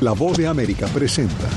[0.00, 1.48] La voz de América presenta.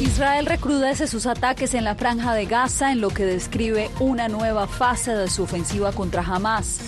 [0.00, 4.68] Israel recrudece sus ataques en la franja de Gaza en lo que describe una nueva
[4.68, 6.78] fase de su ofensiva contra Hamas.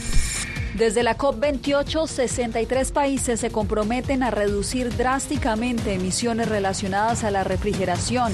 [0.74, 8.32] Desde la COP28, 63 países se comprometen a reducir drásticamente emisiones relacionadas a la refrigeración.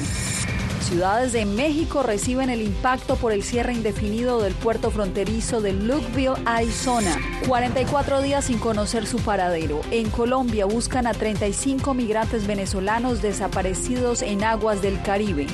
[0.93, 6.35] Ciudades de México reciben el impacto por el cierre indefinido del puerto fronterizo de Lukeville,
[6.45, 7.17] Arizona.
[7.49, 9.81] 44 días sin conocer su paradero.
[9.91, 15.47] En Colombia buscan a 35 migrantes venezolanos desaparecidos en aguas del Caribe.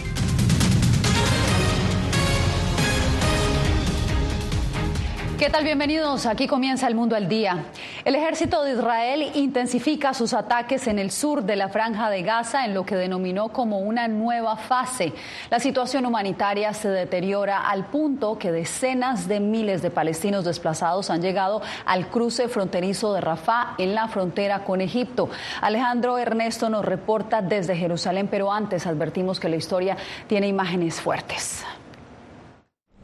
[5.38, 5.62] ¿Qué tal?
[5.62, 6.26] Bienvenidos.
[6.26, 7.64] Aquí comienza el mundo al día.
[8.04, 12.64] El ejército de Israel intensifica sus ataques en el sur de la franja de Gaza
[12.64, 15.12] en lo que denominó como una nueva fase.
[15.50, 21.22] La situación humanitaria se deteriora al punto que decenas de miles de palestinos desplazados han
[21.22, 25.28] llegado al cruce fronterizo de Rafah en la frontera con Egipto.
[25.60, 29.96] Alejandro Ernesto nos reporta desde Jerusalén, pero antes advertimos que la historia
[30.28, 31.64] tiene imágenes fuertes.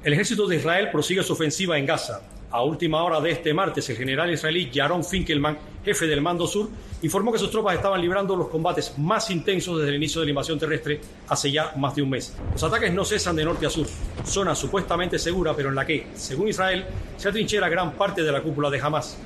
[0.04, 2.20] El ejército de Israel prosigue su ofensiva en Gaza.
[2.54, 6.68] A última hora de este martes, el general israelí Yaron Finkelman, jefe del Mando Sur,
[7.04, 10.30] informó que sus tropas estaban librando los combates más intensos desde el inicio de la
[10.30, 12.34] invasión terrestre hace ya más de un mes.
[12.52, 13.86] Los ataques no cesan de norte a sur,
[14.24, 16.86] zona supuestamente segura, pero en la que, según Israel,
[17.18, 19.18] se atrinchera gran parte de la cúpula de Hamas.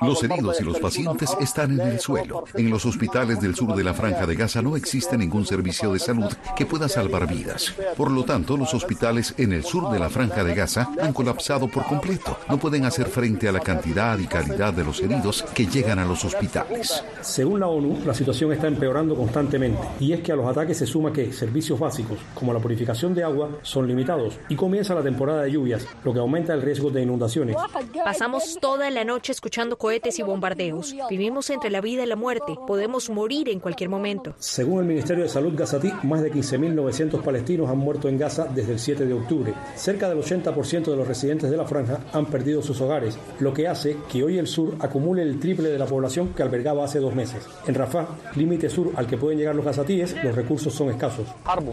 [0.00, 2.44] Los heridos y los pacientes están en el suelo.
[2.54, 5.98] En los hospitales del sur de la franja de Gaza no existe ningún servicio de
[5.98, 7.74] salud que pueda salvar vidas.
[7.96, 11.68] Por lo tanto, los hospitales en el sur de la franja de Gaza han colapsado
[11.68, 12.38] por completo.
[12.48, 16.04] No pueden hacer frente a la cantidad y calidad de los heridos que llegan a
[16.04, 17.01] los hospitales.
[17.20, 19.80] Según la ONU, la situación está empeorando constantemente.
[20.00, 23.22] Y es que a los ataques se suma que servicios básicos, como la purificación de
[23.22, 24.38] agua, son limitados.
[24.48, 27.56] Y comienza la temporada de lluvias, lo que aumenta el riesgo de inundaciones.
[28.04, 30.94] Pasamos toda la noche escuchando escuchando cohetes y bombardeos.
[31.10, 32.56] Vivimos entre la vida y la muerte.
[32.66, 34.34] Podemos morir en cualquier momento.
[34.38, 38.72] Según el Ministerio de Salud gazatí, más de 15.900 palestinos han muerto en Gaza desde
[38.72, 39.52] el 7 de octubre.
[39.76, 43.68] Cerca del 80% de los residentes de la franja han perdido sus hogares, lo que
[43.68, 47.14] hace que hoy el sur acumule el triple de la población que albergaba hace dos
[47.14, 47.48] meses.
[47.66, 51.26] En Rafah, límite sur al que pueden llegar los gazatíes, los recursos son escasos.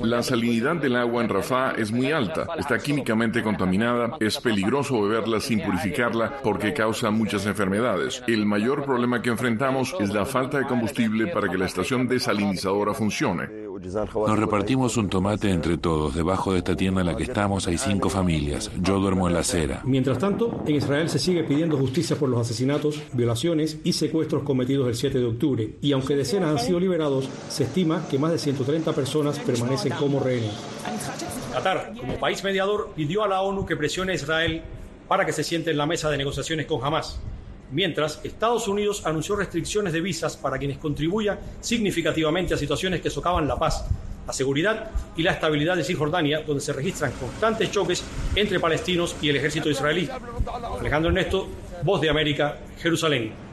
[0.03, 5.39] La salinidad del agua en Rafah es muy alta, está químicamente contaminada, es peligroso beberla
[5.39, 7.89] sin purificarla porque causa muchas enfermedades
[8.27, 12.93] el mayor problema que enfrentamos es la falta de combustible para que la estación desalinizadora
[12.93, 13.69] funcione.
[13.81, 16.13] Nos repartimos un tomate entre todos.
[16.13, 18.69] Debajo de esta tienda en la que estamos hay cinco familias.
[18.81, 19.81] Yo duermo en la acera.
[19.85, 24.87] Mientras tanto, en Israel se sigue pidiendo justicia por los asesinatos, violaciones y secuestros cometidos
[24.89, 25.69] el 7 de octubre.
[25.81, 30.19] Y aunque decenas han sido liberados, se estima que más de 130 personas permanecen como
[30.19, 30.53] rehenes.
[31.51, 34.61] Qatar, como país mediador, pidió a la ONU que presione a Israel
[35.07, 37.19] para que se siente en la mesa de negociaciones con Hamas
[37.71, 43.47] mientras Estados Unidos anunció restricciones de visas para quienes contribuyan significativamente a situaciones que socavan
[43.47, 43.85] la paz,
[44.25, 48.03] la seguridad y la estabilidad de Cisjordania, donde se registran constantes choques
[48.35, 50.09] entre palestinos y el ejército israelí.
[50.79, 51.47] Alejandro Ernesto,
[51.83, 53.48] Voz de América, Jerusalén.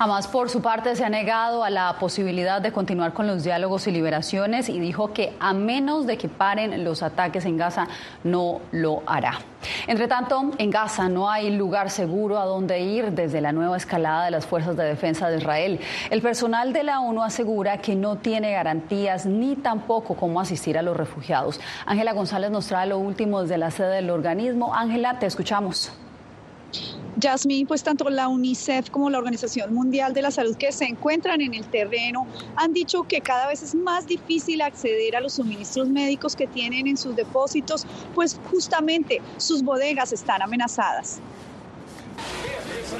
[0.00, 3.88] Hamas, por su parte, se ha negado a la posibilidad de continuar con los diálogos
[3.88, 7.88] y liberaciones y dijo que a menos de que paren los ataques en Gaza,
[8.22, 9.40] no lo hará.
[9.88, 14.26] Entre tanto, en Gaza no hay lugar seguro a donde ir desde la nueva escalada
[14.26, 15.80] de las fuerzas de defensa de Israel.
[16.10, 20.82] El personal de la ONU asegura que no tiene garantías ni tampoco cómo asistir a
[20.82, 21.60] los refugiados.
[21.86, 24.72] Ángela González nos trae lo último desde la sede del organismo.
[24.76, 25.90] Ángela, te escuchamos.
[27.20, 31.40] Jasmine, pues tanto la UNICEF como la Organización Mundial de la Salud que se encuentran
[31.40, 35.88] en el terreno han dicho que cada vez es más difícil acceder a los suministros
[35.88, 41.20] médicos que tienen en sus depósitos, pues justamente sus bodegas están amenazadas.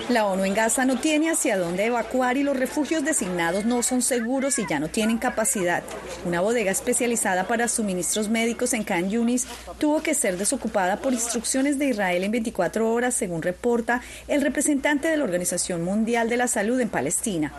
[0.08, 4.02] La ONU en Gaza no tiene hacia dónde evacuar y los refugios designados no son
[4.02, 5.82] seguros y ya no tienen capacidad.
[6.24, 9.46] Una bodega especializada para suministros médicos en Khan Yunis
[9.78, 15.08] tuvo que ser desocupada por instrucciones de Israel en 24 horas, según reporta el representante
[15.08, 17.52] de la Organización Mundial de la Salud en Palestina.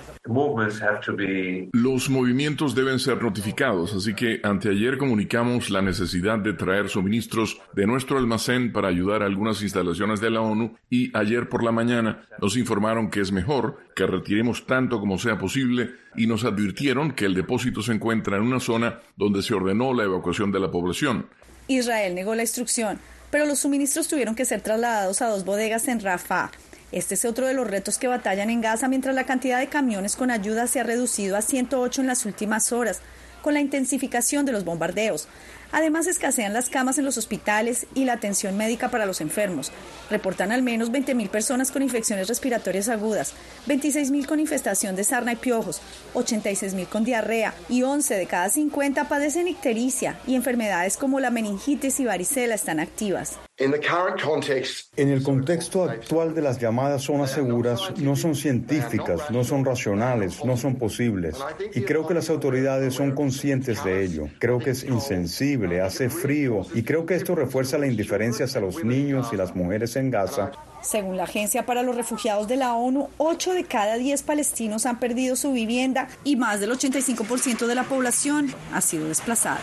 [1.71, 7.87] Los movimientos deben ser notificados, así que anteayer comunicamos la necesidad de traer suministros de
[7.87, 12.18] nuestro almacén para ayudar a algunas instalaciones de la ONU y ayer por la mañana
[12.41, 17.25] nos informaron que es mejor que retiremos tanto como sea posible y nos advirtieron que
[17.25, 21.27] el depósito se encuentra en una zona donde se ordenó la evacuación de la población.
[21.67, 22.99] Israel negó la instrucción,
[23.29, 26.51] pero los suministros tuvieron que ser trasladados a dos bodegas en Rafah.
[26.91, 30.15] Este es otro de los retos que batallan en Gaza mientras la cantidad de camiones
[30.15, 33.01] con ayuda se ha reducido a 108 en las últimas horas
[33.43, 35.27] con la intensificación de los bombardeos.
[35.71, 39.71] Además, escasean las camas en los hospitales y la atención médica para los enfermos.
[40.09, 43.33] Reportan al menos 20.000 personas con infecciones respiratorias agudas,
[43.67, 45.81] 26.000 con infestación de sarna y piojos,
[46.13, 51.99] 86.000 con diarrea y 11 de cada 50 padecen ictericia y enfermedades como la meningitis
[51.99, 53.39] y varicela están activas.
[53.59, 60.45] En el contexto actual de las llamadas zonas seguras, no son científicas, no son racionales,
[60.45, 61.35] no son posibles.
[61.73, 64.29] Y creo que las autoridades son conscientes de ello.
[64.39, 68.81] Creo que es insensible, hace frío y creo que esto refuerza la indiferencia hacia los
[68.83, 70.51] niños y las mujeres en Gaza.
[70.81, 74.99] Según la Agencia para los Refugiados de la ONU, 8 de cada 10 palestinos han
[74.99, 79.59] perdido su vivienda y más del 85% de la población ha sido desplazada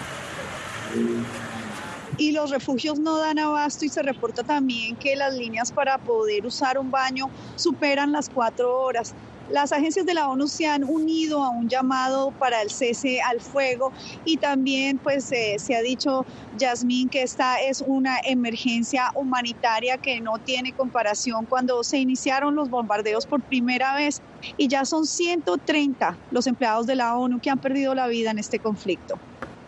[2.19, 6.47] y los refugios no dan abasto y se reporta también que las líneas para poder
[6.47, 9.15] usar un baño superan las cuatro horas.
[9.51, 13.41] Las agencias de la ONU se han unido a un llamado para el cese al
[13.41, 13.93] fuego
[14.25, 16.27] y también pues eh, se ha dicho,
[16.59, 22.71] Yasmín, que esta es una emergencia humanitaria que no tiene comparación cuando se iniciaron los
[22.71, 24.21] bombardeos por primera vez
[24.57, 28.41] y ya son 130 los empleados de la ONU que han perdido la vida en
[28.41, 29.17] este conflicto.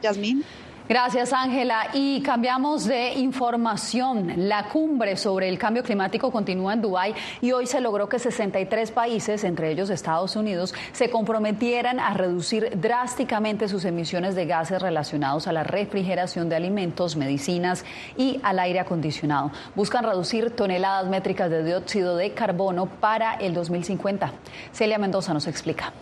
[0.02, 0.44] Yasmín.
[0.88, 1.88] Gracias, Ángela.
[1.92, 4.32] Y cambiamos de información.
[4.48, 8.90] La cumbre sobre el cambio climático continúa en Dubái y hoy se logró que 63
[8.92, 15.46] países, entre ellos Estados Unidos, se comprometieran a reducir drásticamente sus emisiones de gases relacionados
[15.46, 17.84] a la refrigeración de alimentos, medicinas
[18.16, 19.50] y al aire acondicionado.
[19.74, 24.32] Buscan reducir toneladas métricas de dióxido de carbono para el 2050.
[24.72, 25.92] Celia Mendoza nos explica.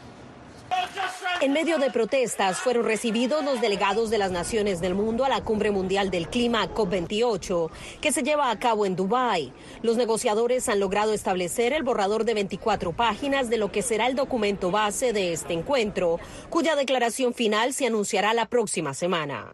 [1.43, 5.43] En medio de protestas fueron recibidos los delegados de las naciones del mundo a la
[5.43, 9.53] Cumbre Mundial del Clima COP28, que se lleva a cabo en Dubái.
[9.83, 14.15] Los negociadores han logrado establecer el borrador de 24 páginas de lo que será el
[14.15, 16.19] documento base de este encuentro,
[16.49, 19.53] cuya declaración final se anunciará la próxima semana.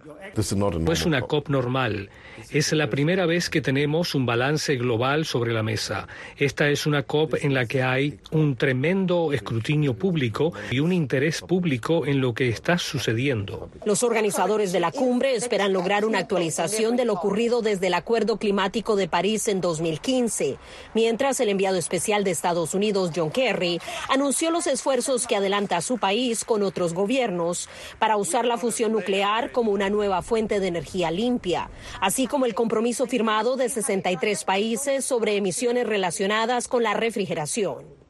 [0.79, 2.11] No es una COP normal.
[2.51, 6.07] Es la primera vez que tenemos un balance global sobre la mesa.
[6.37, 11.41] Esta es una COP en la que hay un tremendo escrutinio público y un interés
[11.41, 11.72] público
[12.07, 13.71] en lo que está sucediendo.
[13.87, 18.37] Los organizadores de la cumbre esperan lograr una actualización de lo ocurrido desde el Acuerdo
[18.37, 20.59] Climático de París en 2015,
[20.93, 23.81] mientras el enviado especial de Estados Unidos, John Kerry,
[24.11, 29.51] anunció los esfuerzos que adelanta su país con otros gobiernos para usar la fusión nuclear
[29.51, 31.71] como una nueva fuente de energía limpia,
[32.01, 38.02] así como el compromiso firmado de 63 países sobre emisiones relacionadas con la refrigeración.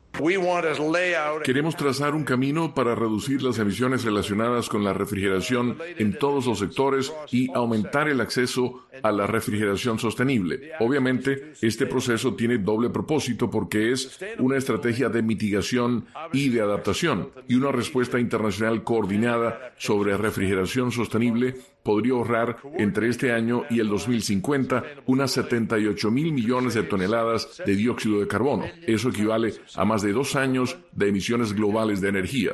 [1.43, 6.59] Queremos trazar un camino para reducir las emisiones relacionadas con la refrigeración en todos los
[6.59, 10.73] sectores y aumentar el acceso a la refrigeración sostenible.
[10.81, 17.31] Obviamente, este proceso tiene doble propósito porque es una estrategia de mitigación y de adaptación
[17.49, 23.89] y una respuesta internacional coordinada sobre refrigeración sostenible podría ahorrar entre este año y el
[23.89, 28.65] 2050 unas 78 mil millones de toneladas de dióxido de carbono.
[28.87, 32.53] Eso equivale a más de dos años de emisiones globales de energía.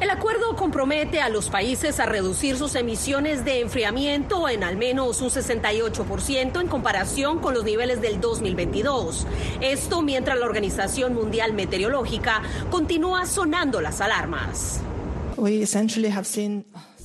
[0.00, 5.20] El acuerdo compromete a los países a reducir sus emisiones de enfriamiento en al menos
[5.20, 9.26] un 68% en comparación con los niveles del 2022.
[9.60, 14.80] Esto mientras la Organización Mundial Meteorológica continúa sonando las alarmas.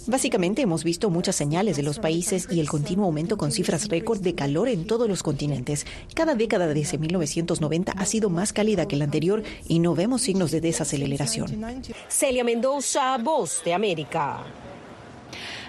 [0.07, 4.21] Básicamente hemos visto muchas señales de los países y el continuo aumento con cifras récord
[4.21, 5.85] de calor en todos los continentes.
[6.13, 10.51] Cada década desde 1990 ha sido más cálida que la anterior y no vemos signos
[10.51, 11.83] de desaceleración.
[12.07, 14.45] Celia Mendoza, Voz de América.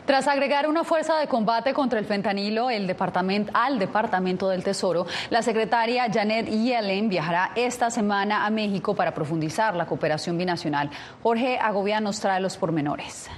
[0.06, 5.06] Tras agregar una fuerza de combate contra el fentanilo el departamento, al Departamento del Tesoro,
[5.30, 10.90] la secretaria Janet Yellen viajará esta semana a México para profundizar la cooperación binacional.
[11.24, 13.28] Jorge Agovia nos trae los pormenores.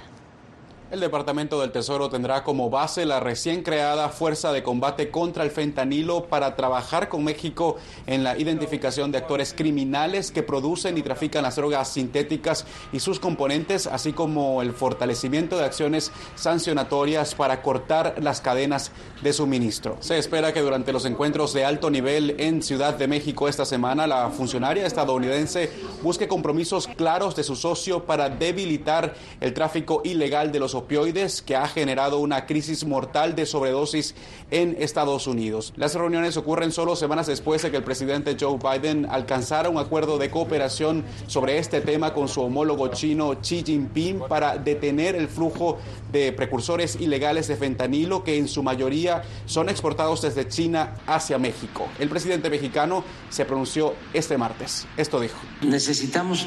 [0.91, 5.49] El Departamento del Tesoro tendrá como base la recién creada Fuerza de Combate contra el
[5.49, 11.43] Fentanilo para trabajar con México en la identificación de actores criminales que producen y trafican
[11.43, 18.15] las drogas sintéticas y sus componentes, así como el fortalecimiento de acciones sancionatorias para cortar
[18.19, 18.91] las cadenas
[19.23, 19.95] de suministro.
[20.01, 24.07] Se espera que durante los encuentros de alto nivel en Ciudad de México esta semana,
[24.07, 25.71] la funcionaria estadounidense
[26.03, 31.55] busque compromisos claros de su socio para debilitar el tráfico ilegal de los opioides que
[31.55, 34.15] ha generado una crisis mortal de sobredosis
[34.49, 35.73] en Estados Unidos.
[35.75, 40.17] Las reuniones ocurren solo semanas después de que el presidente Joe Biden alcanzara un acuerdo
[40.17, 45.77] de cooperación sobre este tema con su homólogo chino Xi Jinping para detener el flujo
[46.11, 51.87] de precursores ilegales de fentanilo que en su mayoría son exportados desde China hacia México.
[51.99, 54.87] El presidente mexicano se pronunció este martes.
[54.97, 55.37] Esto dijo.
[55.61, 56.45] Necesitamos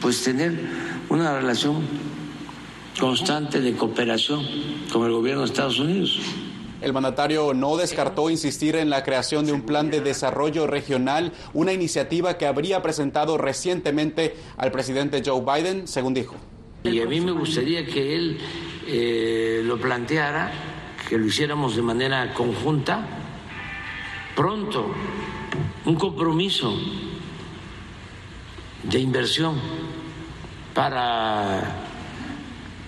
[0.00, 0.52] pues tener
[1.08, 1.86] una relación
[2.98, 4.44] constante de cooperación
[4.92, 6.20] con el gobierno de Estados Unidos.
[6.80, 11.72] El mandatario no descartó insistir en la creación de un plan de desarrollo regional, una
[11.72, 16.34] iniciativa que habría presentado recientemente al presidente Joe Biden, según dijo.
[16.82, 18.38] Y a mí me gustaría que él
[18.88, 20.50] eh, lo planteara,
[21.08, 23.06] que lo hiciéramos de manera conjunta,
[24.34, 24.92] pronto,
[25.84, 26.76] un compromiso
[28.82, 29.54] de inversión
[30.74, 31.91] para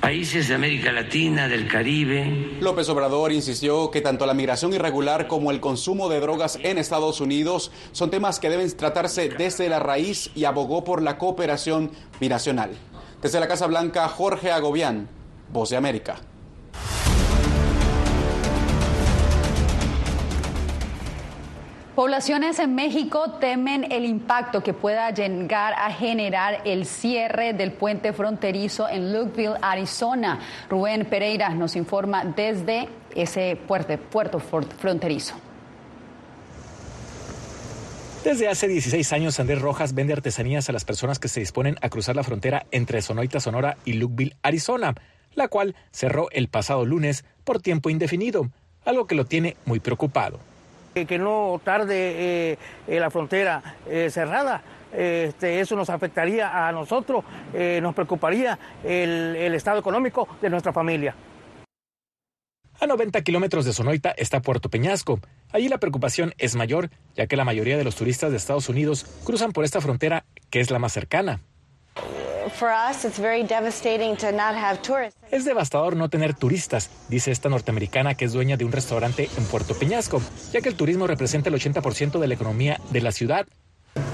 [0.04, 2.58] países de América Latina, del Caribe.
[2.60, 7.22] López Obrador insistió que tanto la migración irregular como el consumo de drogas en Estados
[7.22, 12.72] Unidos son temas que deben tratarse desde la raíz y abogó por la cooperación binacional.
[13.22, 15.08] Desde la Casa Blanca, Jorge Agobián,
[15.50, 16.20] Voz de América.
[21.94, 28.12] Poblaciones en México temen el impacto que pueda llegar a generar el cierre del puente
[28.12, 30.40] fronterizo en Lukeville, Arizona.
[30.68, 35.36] Rubén Pereira nos informa desde ese puerto, puerto fronterizo.
[38.24, 41.90] Desde hace 16 años, Andrés Rojas vende artesanías a las personas que se disponen a
[41.90, 44.96] cruzar la frontera entre Sonoita, Sonora y Lukeville, Arizona,
[45.34, 48.50] la cual cerró el pasado lunes por tiempo indefinido,
[48.84, 50.40] algo que lo tiene muy preocupado
[50.94, 54.62] que no tarde eh, eh, la frontera eh, cerrada.
[54.92, 57.24] Este, eso nos afectaría a nosotros,
[57.82, 61.16] nos preocuparía el, el estado económico de nuestra familia.
[62.78, 65.18] A 90 kilómetros de Sonoita está Puerto Peñasco.
[65.52, 69.04] Allí la preocupación es mayor, ya que la mayoría de los turistas de Estados Unidos
[69.24, 71.40] cruzan por esta frontera, que es la más cercana.
[75.30, 79.44] Es devastador no tener turistas, dice esta norteamericana que es dueña de un restaurante en
[79.46, 80.20] Puerto Peñasco,
[80.52, 83.46] ya que el turismo representa el 80% de la economía de la ciudad.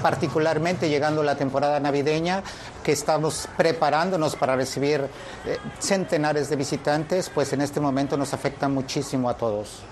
[0.01, 2.43] Particularmente llegando la temporada navideña,
[2.83, 5.01] que estamos preparándonos para recibir
[5.45, 9.83] eh, centenares de visitantes, pues en este momento nos afecta muchísimo a todos.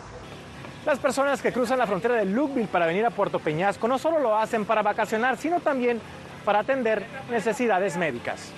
[0.85, 4.19] Las personas que cruzan la frontera de Lukeville para venir a Puerto Peñasco no solo
[4.19, 5.99] lo hacen para vacacionar, sino también
[6.45, 8.51] para atender necesidades médicas.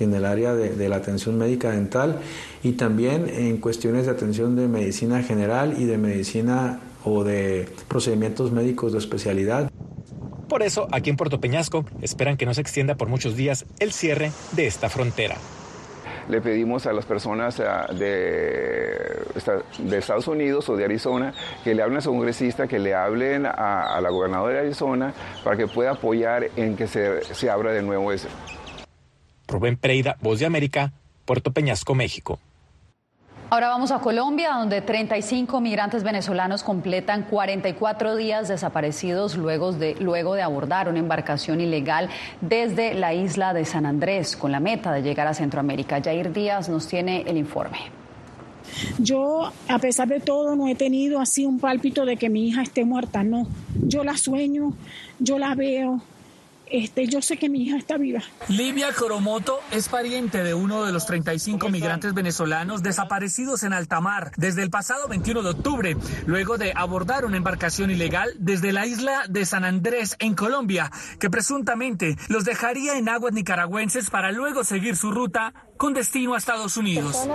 [0.00, 2.18] En el área de, la atención médica dental
[2.64, 8.50] y también en cuestiones de atención de medicina general y de medicina o de procedimientos
[8.50, 9.70] médicos de especialidad.
[10.48, 13.92] Por eso, aquí en Puerto Peñasco, esperan que no se extienda por muchos días el
[13.92, 15.36] cierre de esta frontera
[16.28, 17.64] le pedimos a las personas de,
[19.78, 23.46] de, Estados Unidos o de Arizona que le hablen a su congresista, que le hablen
[23.46, 27.82] a, la gobernadora de Arizona para que pueda apoyar en que se, se abra de
[27.82, 28.28] nuevo ese.
[29.48, 30.92] Rubén Preida, Voz de América,
[31.24, 32.38] Puerto Peñasco, México.
[33.54, 40.34] Ahora vamos a Colombia, donde 35 migrantes venezolanos completan 44 días desaparecidos luego de, luego
[40.34, 42.08] de abordar una embarcación ilegal
[42.40, 46.02] desde la isla de San Andrés con la meta de llegar a Centroamérica.
[46.02, 47.78] Jair Díaz nos tiene el informe.
[48.98, 52.62] Yo, a pesar de todo, no he tenido así un pálpito de que mi hija
[52.62, 53.46] esté muerta, no.
[53.86, 54.72] Yo la sueño,
[55.20, 56.02] yo la veo,
[56.70, 58.22] este, yo sé que mi hija está viva.
[58.48, 64.32] Livia Coromoto es pariente de uno de los 35 migrantes venezolanos desaparecidos en alta mar
[64.36, 69.24] desde el pasado 21 de octubre, luego de abordar una embarcación ilegal desde la isla
[69.28, 74.96] de San Andrés, en Colombia, que presuntamente los dejaría en aguas nicaragüenses para luego seguir
[74.96, 77.26] su ruta con destino a Estados Unidos.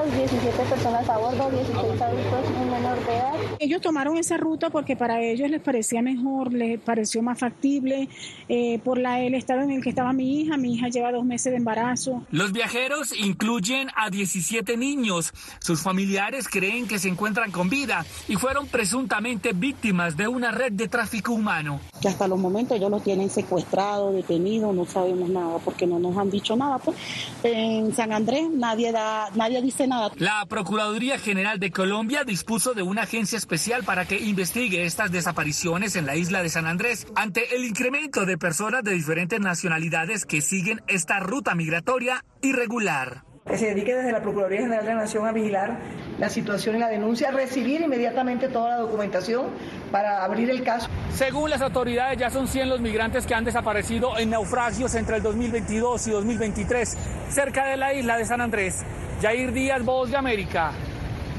[3.60, 8.08] Ellos tomaron esa ruta porque para ellos les parecía mejor, les pareció más factible
[8.48, 10.58] eh, por la, el estado en el que estaba mi hija.
[10.58, 12.24] Mi hija lleva dos meses de embarazo.
[12.31, 15.34] Los viajeros incluyen a 17 niños.
[15.60, 20.72] Sus familiares creen que se encuentran con vida y fueron presuntamente víctimas de una red
[20.72, 21.81] de tráfico humano.
[22.01, 26.15] Que hasta los momentos ellos los tienen secuestrados, detenidos, no sabemos nada porque no nos
[26.17, 26.77] han dicho nada.
[26.77, 26.98] Pues.
[27.43, 30.12] En San Andrés nadie, dice nada.
[30.18, 35.96] La Procuraduría General de Colombia dispuso de una agencia especial para que investigue estas desapariciones
[35.96, 40.42] en la isla de San Andrés ante el incremento de personas de diferentes nacionalidades que
[40.42, 45.27] siguen esta ruta migratoria irregular que se dedique desde la Procuraduría General de la Nación
[45.27, 45.79] a vigilar
[46.18, 49.48] la situación y la denuncia, recibir inmediatamente toda la documentación
[49.91, 50.88] para abrir el caso.
[51.13, 55.24] Según las autoridades, ya son 100 los migrantes que han desaparecido en naufragios entre el
[55.24, 56.98] 2022 y 2023
[57.29, 58.84] cerca de la isla de San Andrés.
[59.22, 60.72] Jair Díaz, Voz de América,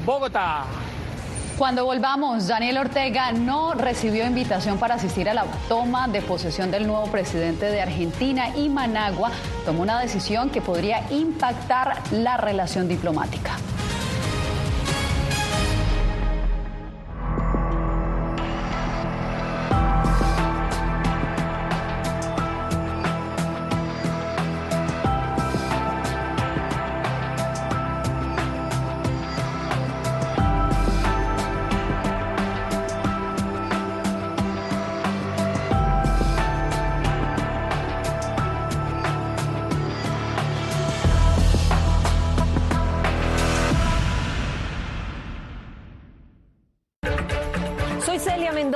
[0.05, 0.90] Bogotá.
[1.61, 6.87] Cuando volvamos, Daniel Ortega no recibió invitación para asistir a la toma de posesión del
[6.87, 9.29] nuevo presidente de Argentina y Managua
[9.63, 13.59] tomó una decisión que podría impactar la relación diplomática.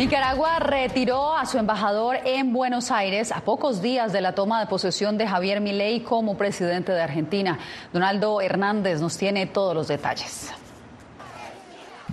[0.00, 4.64] Nicaragua retiró a su embajador en Buenos Aires a pocos días de la toma de
[4.64, 7.58] posesión de Javier Milei como presidente de Argentina.
[7.92, 10.54] Donaldo Hernández nos tiene todos los detalles.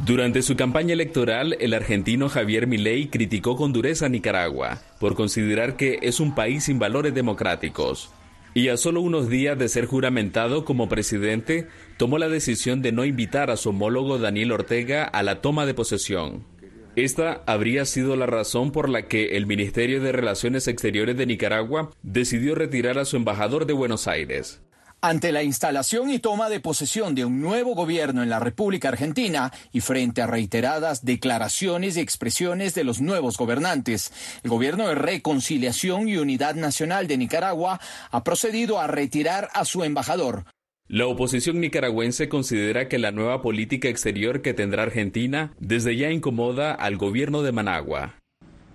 [0.06, 5.78] Durante su campaña electoral, el argentino Javier Milei criticó con dureza a Nicaragua por considerar
[5.78, 8.12] que es un país sin valores democráticos.
[8.54, 13.06] Y a solo unos días de ser juramentado como presidente, tomó la decisión de no
[13.06, 16.57] invitar a su homólogo Daniel Ortega a la toma de posesión.
[16.98, 21.92] Esta habría sido la razón por la que el Ministerio de Relaciones Exteriores de Nicaragua
[22.02, 24.62] decidió retirar a su embajador de Buenos Aires.
[25.00, 29.54] Ante la instalación y toma de posesión de un nuevo gobierno en la República Argentina
[29.72, 36.10] y frente a reiteradas declaraciones y expresiones de los nuevos gobernantes, el Gobierno de Reconciliación
[36.10, 37.80] y Unidad Nacional de Nicaragua
[38.10, 40.46] ha procedido a retirar a su embajador,
[40.90, 46.74] la oposición nicaragüense considera que la nueva política exterior que tendrá Argentina desde ya incomoda
[46.74, 48.16] al gobierno de Managua.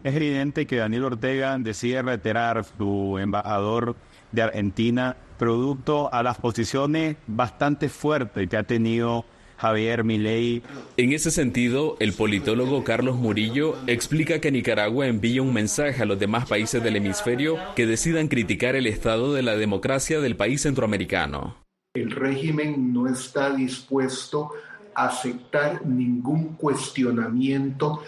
[0.04, 3.96] Es evidente que Daniel Ortega decide retirar su embajador
[4.32, 9.24] de Argentina producto a las posiciones bastante fuertes que ha tenido
[9.56, 10.62] Javier Milei.
[10.96, 16.18] En ese sentido, el politólogo Carlos Murillo explica que Nicaragua envía un mensaje a los
[16.18, 21.61] demás países del hemisferio que decidan criticar el estado de la democracia del país centroamericano.
[21.94, 24.52] El régimen no está dispuesto
[24.94, 28.02] a aceptar ningún cuestionamiento.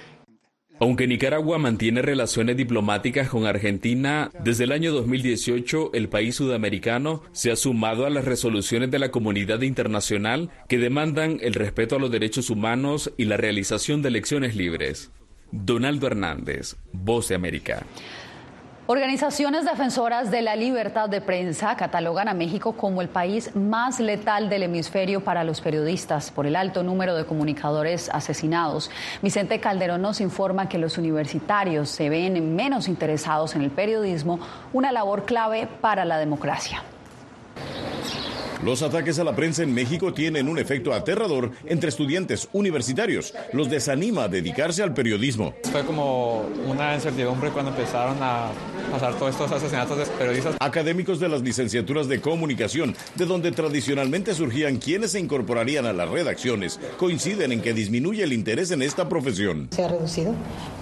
[0.80, 7.52] Aunque Nicaragua mantiene relaciones diplomáticas con Argentina, desde el año 2018 el país sudamericano se
[7.52, 12.10] ha sumado a las resoluciones de la comunidad internacional que demandan el respeto a los
[12.10, 15.12] derechos humanos y la realización de elecciones libres.
[15.52, 17.84] Donaldo Hernández, Voz de América.
[18.86, 24.50] Organizaciones defensoras de la libertad de prensa catalogan a México como el país más letal
[24.50, 28.90] del hemisferio para los periodistas por el alto número de comunicadores asesinados.
[29.22, 34.38] Vicente Calderón nos informa que los universitarios se ven menos interesados en el periodismo,
[34.74, 36.82] una labor clave para la democracia.
[38.64, 43.34] Los ataques a la prensa en México tienen un efecto aterrador entre estudiantes universitarios.
[43.52, 45.52] Los desanima a dedicarse al periodismo.
[45.70, 48.48] Fue como una incertidumbre cuando empezaron a
[48.90, 50.56] pasar todos estos asesinatos de periodistas.
[50.60, 56.08] Académicos de las licenciaturas de comunicación, de donde tradicionalmente surgían quienes se incorporarían a las
[56.08, 59.68] redacciones, coinciden en que disminuye el interés en esta profesión.
[59.72, 60.34] Se ha reducido,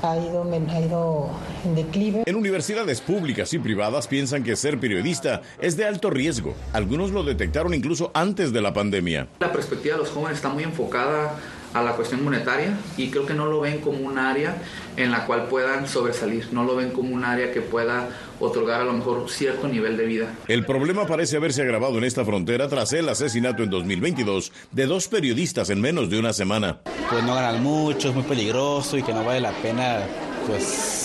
[0.03, 1.31] ha ido, ha ido
[1.65, 2.23] en declive.
[2.27, 6.55] En universidades públicas y privadas piensan que ser periodista es de alto riesgo.
[6.73, 9.29] Algunos lo detectaron incluso antes de la pandemia.
[9.41, 11.37] La perspectiva de los jóvenes está muy enfocada
[11.75, 14.57] a la cuestión monetaria y creo que no lo ven como un área
[14.97, 18.09] en la cual puedan sobresalir, no lo ven como un área que pueda
[18.41, 20.35] otorgar a lo mejor cierto nivel de vida.
[20.49, 25.09] El problema parece haberse agravado en esta frontera tras el asesinato en 2022 de dos
[25.09, 26.81] periodistas en menos de una semana.
[27.11, 30.01] Pues no ganan mucho, es muy peligroso y que no vale la pena
[30.47, 31.02] pues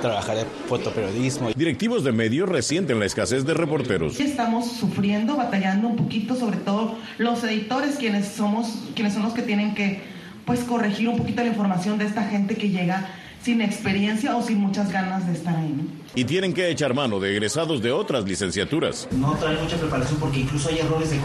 [0.00, 1.50] trabajar en fotoperiodismo.
[1.54, 4.18] Directivos de medios resienten la escasez de reporteros.
[4.20, 9.42] Estamos sufriendo, batallando un poquito, sobre todo los editores, quienes somos, quienes son los que
[9.42, 10.00] tienen que
[10.44, 13.10] pues corregir un poquito la información de esta gente que llega
[13.42, 15.74] sin experiencia o sin muchas ganas de estar ahí.
[16.14, 19.08] Y tienen que echar mano de egresados de otras licenciaturas.
[19.12, 21.18] No trae mucha preparación porque incluso hay errores de,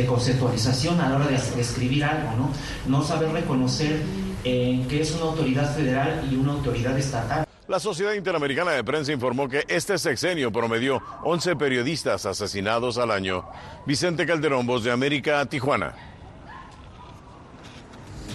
[0.00, 2.50] de conceptualización a la hora de, escribir algo, ¿no?
[2.88, 4.00] No saber reconocer
[4.44, 7.44] eh, que es una autoridad federal y una autoridad estatal.
[7.70, 13.44] La Sociedad Interamericana de Prensa informó que este sexenio promedió 11 periodistas asesinados al año.
[13.86, 15.94] Vicente Calderón, Voz de América, Tijuana.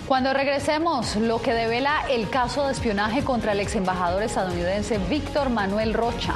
[0.08, 5.50] Cuando regresemos, lo que devela el caso de espionaje contra el ex embajador estadounidense Víctor
[5.50, 6.36] Manuel Rocha.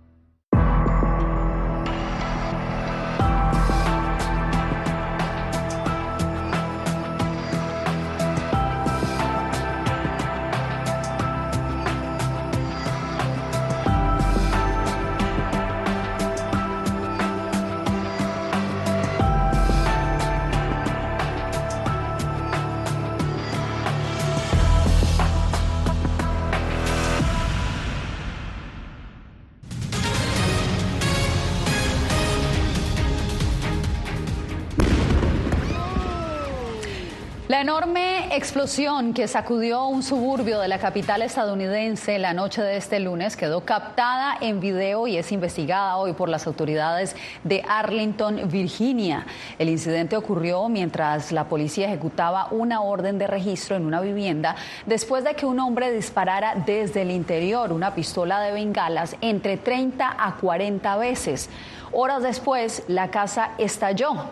[38.41, 43.65] Explosión que sacudió un suburbio de la capital estadounidense la noche de este lunes quedó
[43.65, 49.27] captada en video y es investigada hoy por las autoridades de Arlington, Virginia.
[49.59, 54.55] El incidente ocurrió mientras la policía ejecutaba una orden de registro en una vivienda
[54.87, 60.15] después de que un hombre disparara desde el interior una pistola de bengalas entre 30
[60.17, 61.47] a 40 veces.
[61.91, 64.31] Horas después, la casa estalló.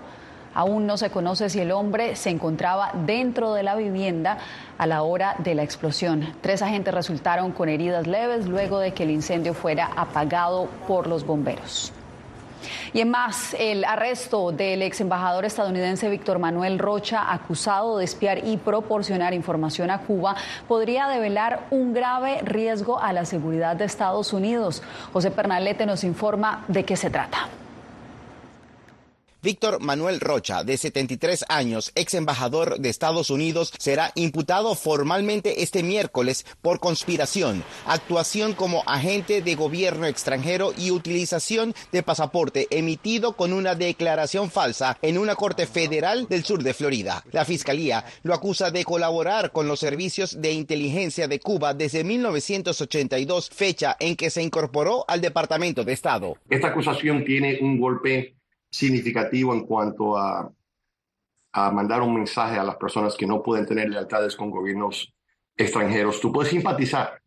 [0.53, 4.37] Aún no se conoce si el hombre se encontraba dentro de la vivienda
[4.77, 6.33] a la hora de la explosión.
[6.41, 11.25] Tres agentes resultaron con heridas leves luego de que el incendio fuera apagado por los
[11.25, 11.93] bomberos.
[12.93, 18.45] Y en más, el arresto del ex embajador estadounidense Víctor Manuel Rocha, acusado de espiar
[18.45, 20.35] y proporcionar información a Cuba,
[20.67, 24.83] podría develar un grave riesgo a la seguridad de Estados Unidos.
[25.13, 27.47] José Pernalete nos informa de qué se trata.
[29.41, 35.81] Víctor Manuel Rocha, de 73 años, ex embajador de Estados Unidos, será imputado formalmente este
[35.81, 43.53] miércoles por conspiración, actuación como agente de gobierno extranjero y utilización de pasaporte emitido con
[43.53, 47.23] una declaración falsa en una corte federal del sur de Florida.
[47.31, 53.51] La fiscalía lo acusa de colaborar con los servicios de inteligencia de Cuba desde 1982,
[53.51, 56.35] fecha en que se incorporó al Departamento de Estado.
[56.49, 58.38] Esta acusación tiene un golpe
[58.69, 60.51] significativo en cuanto a,
[61.53, 65.13] a mandar un mensaje a las personas que no pueden tener lealtades con gobiernos
[65.55, 66.21] extranjeros.
[66.21, 67.21] Tú puedes simpatizar,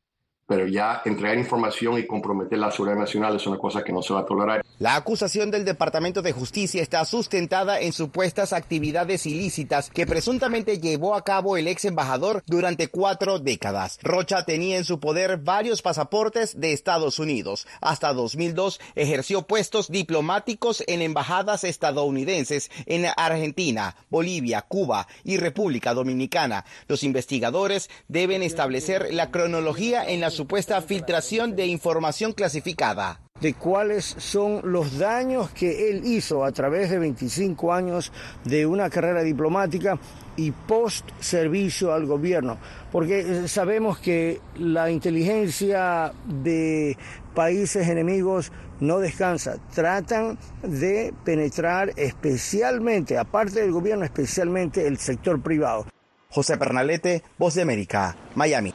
[0.46, 4.12] pero ya entregar información y comprometer la seguridad nacional es una cosa que no se
[4.12, 4.64] va a tolerar.
[4.78, 11.14] La acusación del Departamento de Justicia está sustentada en supuestas actividades ilícitas que presuntamente llevó
[11.14, 14.00] a cabo el ex embajador durante cuatro décadas.
[14.02, 17.66] Rocha tenía en su poder varios pasaportes de Estados Unidos.
[17.80, 26.64] Hasta 2002 ejerció puestos diplomáticos en embajadas estadounidenses en Argentina, Bolivia, Cuba y República Dominicana.
[26.88, 33.20] Los investigadores deben establecer la cronología en la supuesta filtración de información clasificada.
[33.40, 38.12] de cuáles son los daños que él hizo a través de 25 años
[38.44, 39.98] de una carrera diplomática
[40.36, 42.58] y post servicio al gobierno,
[42.92, 46.96] porque eh, sabemos que la inteligencia de
[47.34, 55.86] países enemigos no descansa, tratan de penetrar especialmente, aparte del gobierno, especialmente el sector privado.
[56.30, 58.72] José Pernalete, Voz de América, Miami.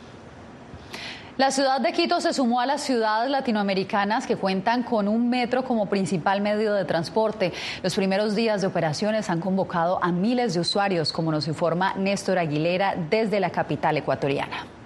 [1.37, 5.63] La ciudad de Quito se sumó a las ciudades latinoamericanas que cuentan con un metro
[5.63, 7.53] como principal medio de transporte.
[7.83, 12.39] Los primeros días de operaciones han convocado a miles de usuarios, como nos informa Néstor
[12.39, 14.76] Aguilera desde la capital ecuatoriana.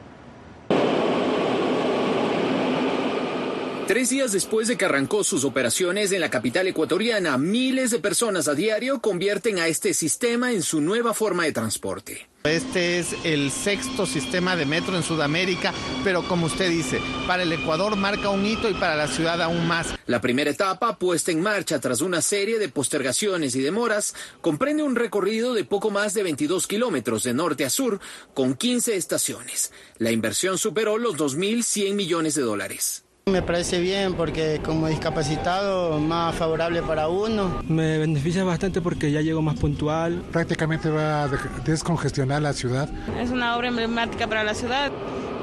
[3.91, 8.47] Tres días después de que arrancó sus operaciones en la capital ecuatoriana, miles de personas
[8.47, 12.29] a diario convierten a este sistema en su nueva forma de transporte.
[12.45, 15.73] Este es el sexto sistema de metro en Sudamérica,
[16.05, 19.67] pero como usted dice, para el Ecuador marca un hito y para la ciudad aún
[19.67, 19.93] más.
[20.05, 24.95] La primera etapa, puesta en marcha tras una serie de postergaciones y demoras, comprende un
[24.95, 27.99] recorrido de poco más de 22 kilómetros de norte a sur,
[28.33, 29.73] con 15 estaciones.
[29.97, 33.03] La inversión superó los 2.100 millones de dólares.
[33.27, 37.61] Me parece bien porque como discapacitado más favorable para uno.
[37.67, 40.23] Me beneficia bastante porque ya llego más puntual.
[40.31, 41.27] Prácticamente va a
[41.63, 42.89] descongestionar la ciudad.
[43.19, 44.91] Es una obra emblemática para la ciudad.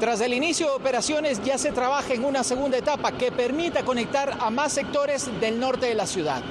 [0.01, 4.37] Tras el inicio de operaciones ya se trabaja en una segunda etapa que permita conectar
[4.41, 6.43] a más sectores del norte de la ciudad.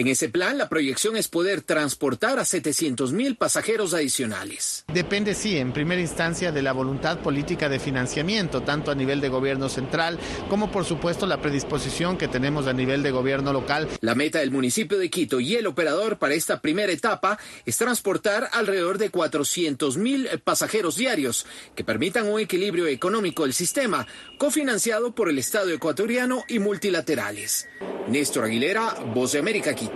[0.00, 4.86] En ese plan, la proyección es poder transportar a 700 mil pasajeros adicionales.
[4.90, 9.28] Depende, sí, en primera instancia de la voluntad política de financiamiento, tanto a nivel de
[9.28, 13.90] gobierno central como, por supuesto, la predisposición que tenemos a nivel de gobierno local.
[14.00, 18.48] La meta del municipio de Quito y el operador para esta primera etapa es transportar
[18.54, 21.44] alrededor de 400 mil pasajeros diarios
[21.76, 24.06] que permitan un equilibrio económico del sistema,
[24.38, 27.68] cofinanciado por el Estado ecuatoriano y multilaterales.
[28.08, 29.89] Néstor Aguilera, Voz de América, Quito.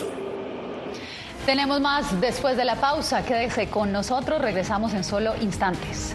[1.47, 3.25] Tenemos más después de la pausa.
[3.25, 4.41] Quédese con nosotros.
[4.41, 6.15] Regresamos en solo instantes.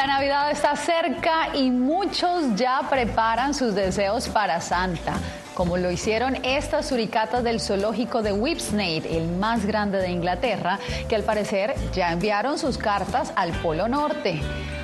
[0.00, 5.12] La Navidad está cerca y muchos ya preparan sus deseos para Santa,
[5.52, 11.16] como lo hicieron estas suricatas del zoológico de Whipsnade, el más grande de Inglaterra, que
[11.16, 14.40] al parecer ya enviaron sus cartas al Polo Norte.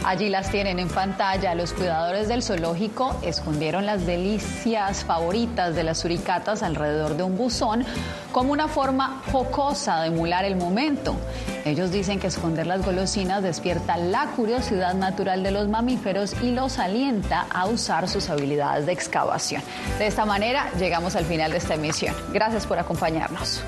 [0.07, 1.57] Allí las tienen en pantalla.
[1.57, 7.85] Los cuidadores del zoológico escondieron las delicias favoritas de las suricatas alrededor de un buzón
[8.31, 11.17] como una forma jocosa de emular el momento.
[11.65, 16.79] Ellos dicen que esconder las golosinas despierta la curiosidad natural de los mamíferos y los
[16.79, 19.61] alienta a usar sus habilidades de excavación.
[19.99, 22.15] De esta manera llegamos al final de esta emisión.
[22.33, 23.61] Gracias por acompañarnos.